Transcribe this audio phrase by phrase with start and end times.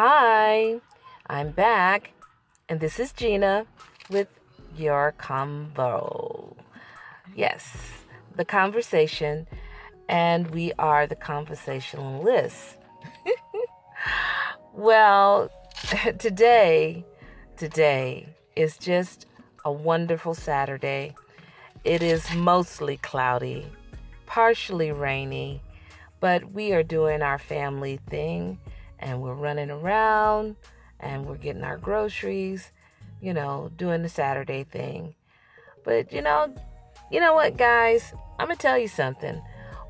[0.00, 0.80] Hi,
[1.26, 2.12] I'm back,
[2.68, 3.66] and this is Gina
[4.08, 4.28] with
[4.76, 6.54] your convo.
[7.34, 8.04] Yes,
[8.36, 9.48] the conversation,
[10.08, 12.76] and we are the conversationalists.
[14.72, 15.50] well,
[16.20, 17.04] today,
[17.56, 19.26] today is just
[19.64, 21.16] a wonderful Saturday.
[21.82, 23.66] It is mostly cloudy,
[24.26, 25.60] partially rainy,
[26.20, 28.60] but we are doing our family thing
[29.00, 30.56] and we're running around
[31.00, 32.72] and we're getting our groceries,
[33.20, 35.14] you know, doing the Saturday thing.
[35.84, 36.54] But you know,
[37.10, 38.12] you know what, guys?
[38.38, 39.40] I'm gonna tell you something.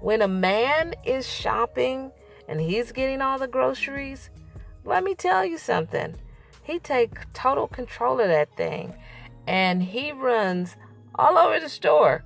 [0.00, 2.12] When a man is shopping
[2.48, 4.30] and he's getting all the groceries,
[4.84, 6.14] let me tell you something.
[6.62, 8.94] He take total control of that thing
[9.46, 10.76] and he runs
[11.14, 12.22] all over the store.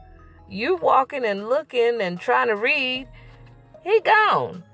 [0.48, 3.08] You walking and looking and trying to read,
[3.82, 4.64] he gone.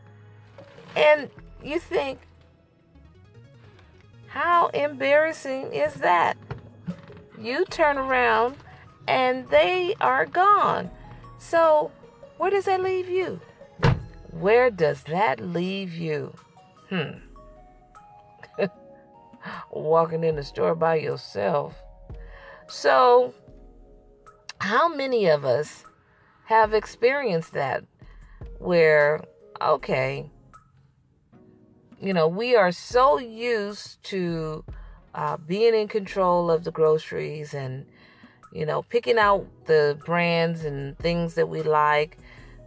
[0.97, 1.31] And
[1.63, 2.21] you think,
[4.29, 6.37] how embarrassing is that?
[7.41, 8.57] You turn around
[9.07, 10.91] and they are gone.
[11.39, 11.91] So,
[12.37, 13.41] where does that leave you?
[14.31, 16.35] Where does that leave you?
[16.89, 17.19] Hmm.
[19.71, 21.75] Walking in the store by yourself.
[22.69, 23.35] So,
[24.61, 25.85] how many of us
[26.45, 27.85] have experienced that
[28.59, 29.23] where,
[29.61, 30.31] okay,
[32.01, 34.65] you know, we are so used to
[35.15, 37.87] uh, being in control of the groceries and,
[38.53, 42.19] you know, picking out the brands and things that we like,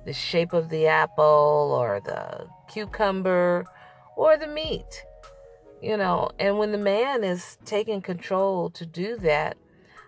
[0.05, 3.65] the shape of the apple or the cucumber
[4.17, 5.05] or the meat,
[5.81, 6.29] you know.
[6.37, 9.57] And when the man is taking control to do that,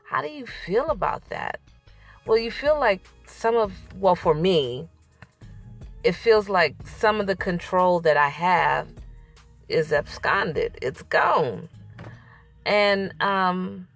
[0.06, 1.62] how do you feel about that?
[2.26, 4.90] Well, you feel like some of, well, for me,
[6.04, 8.88] it feels like some of the control that I have
[9.74, 10.78] is absconded.
[10.82, 11.70] It's gone.
[12.66, 13.88] And um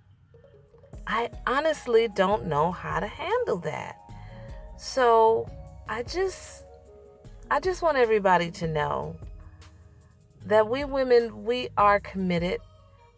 [1.06, 3.96] I honestly don't know how to handle that.
[4.78, 5.50] So,
[5.88, 6.66] I just
[7.50, 9.16] I just want everybody to know
[10.46, 12.60] that we women we are committed.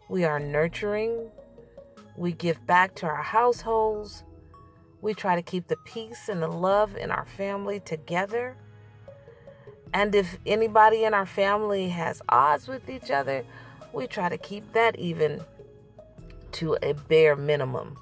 [0.08, 1.30] We are nurturing.
[2.16, 4.22] We give back to our households.
[5.02, 8.56] We try to keep the peace and the love in our family together.
[9.92, 13.44] And if anybody in our family has odds with each other,
[13.92, 15.42] we try to keep that even
[16.52, 17.96] to a bare minimum.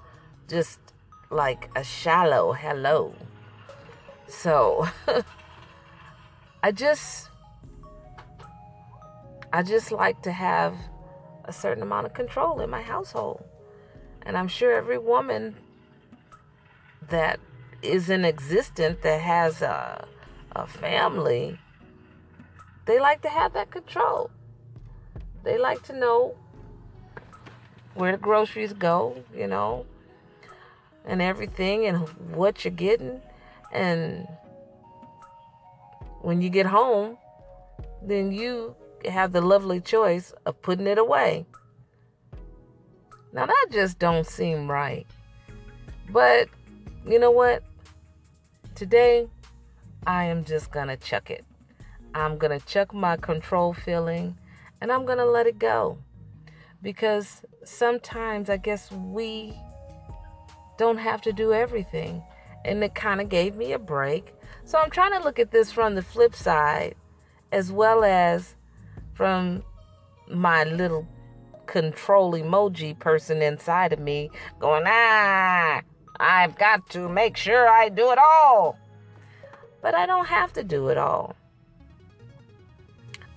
[0.48, 0.80] Just
[1.30, 3.14] like a shallow hello.
[4.26, 4.88] So
[6.62, 7.30] I just
[9.52, 10.74] I just like to have
[11.44, 13.42] a certain amount of control in my household.
[14.22, 15.56] And I'm sure every woman
[17.08, 17.40] that
[17.80, 20.06] is in existence that has a,
[20.54, 21.58] a family
[22.88, 24.30] they like to have that control.
[25.44, 26.34] They like to know
[27.94, 29.84] where the groceries go, you know,
[31.04, 33.20] and everything and what you're getting.
[33.72, 34.26] And
[36.22, 37.18] when you get home,
[38.00, 41.44] then you have the lovely choice of putting it away.
[43.34, 45.06] Now that just don't seem right.
[46.08, 46.48] But
[47.06, 47.62] you know what?
[48.74, 49.28] Today
[50.06, 51.44] I am just going to chuck it.
[52.14, 54.38] I'm going to chuck my control feeling
[54.80, 55.98] and I'm going to let it go.
[56.82, 59.54] Because sometimes I guess we
[60.78, 62.22] don't have to do everything.
[62.64, 64.34] And it kind of gave me a break.
[64.64, 66.94] So I'm trying to look at this from the flip side
[67.52, 68.54] as well as
[69.14, 69.62] from
[70.28, 71.06] my little
[71.66, 75.82] control emoji person inside of me going, ah,
[76.20, 78.78] I've got to make sure I do it all.
[79.80, 81.36] But I don't have to do it all.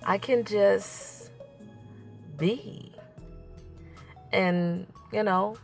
[0.04, 1.30] I can just
[2.36, 2.92] be
[4.32, 5.56] and, you know,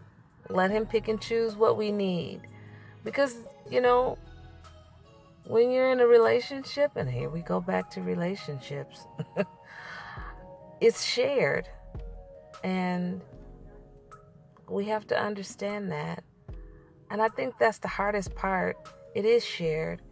[0.49, 2.43] let him pick and choose what we need.
[3.05, 3.37] Because,
[3.71, 4.19] you know,
[5.45, 9.07] when you're in a relationship, and here we go back to relationships,
[10.81, 11.69] it's shared.
[12.63, 13.21] And
[14.69, 16.23] we have to understand that.
[17.11, 18.77] And I think that's the hardest part.
[19.15, 20.03] It is shared.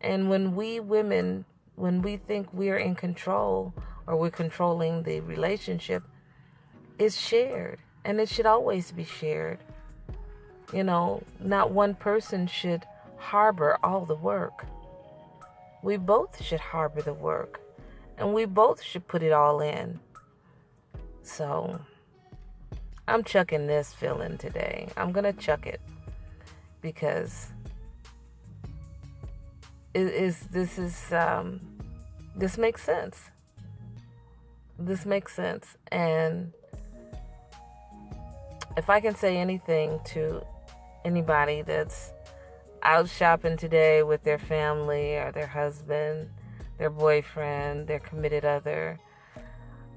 [0.00, 1.44] And when we women
[1.76, 3.72] when we think we're in control
[4.06, 6.02] or we're controlling the relationship,
[6.98, 9.58] it's shared and it should always be shared.
[10.72, 12.84] You know, not one person should
[13.16, 14.64] harbor all the work.
[15.82, 17.60] We both should harbor the work
[18.18, 19.98] and we both should put it all in.
[21.22, 21.80] So,
[23.08, 24.88] I'm chucking this feeling today.
[24.96, 25.80] I'm going to chuck it
[26.80, 27.48] because
[29.94, 31.60] is this is um,
[32.36, 33.30] this makes sense
[34.86, 35.76] this makes sense.
[35.90, 36.52] And
[38.76, 40.44] if I can say anything to
[41.04, 42.12] anybody that's
[42.82, 46.28] out shopping today with their family or their husband,
[46.78, 48.98] their boyfriend, their committed other,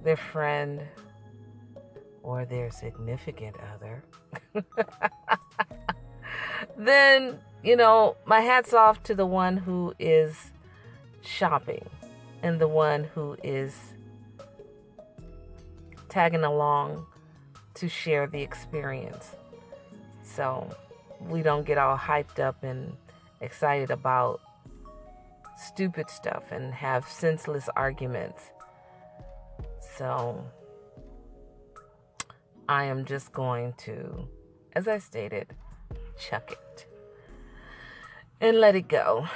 [0.03, 0.81] their friend,
[2.21, 4.03] or their significant other,
[6.77, 10.51] then, you know, my hat's off to the one who is
[11.21, 11.89] shopping
[12.43, 13.75] and the one who is
[16.07, 17.07] tagging along
[17.73, 19.35] to share the experience.
[20.21, 20.69] So
[21.19, 22.95] we don't get all hyped up and
[23.41, 24.41] excited about
[25.57, 28.43] stupid stuff and have senseless arguments.
[29.97, 30.45] So
[32.69, 34.27] I am just going to,
[34.73, 35.47] as I stated,
[36.19, 36.85] chuck it
[38.41, 39.27] and let it go.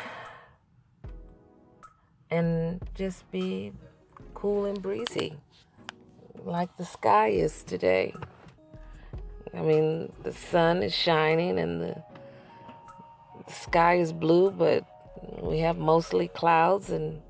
[2.32, 3.74] And just be
[4.34, 5.38] cool and breezy
[6.46, 8.14] like the sky is today.
[9.54, 12.04] I mean, the sun is shining and the,
[13.48, 14.86] the sky is blue, but
[15.42, 17.22] we have mostly clouds and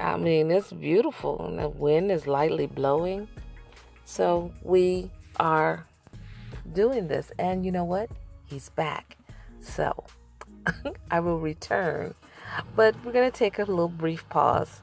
[0.00, 3.28] I mean, it's beautiful and the wind is lightly blowing.
[4.04, 5.86] So we are
[6.72, 7.30] doing this.
[7.38, 8.10] And you know what?
[8.52, 9.16] He's back.
[9.60, 10.04] So
[11.10, 12.14] I will return.
[12.76, 14.82] But we're going to take a little brief pause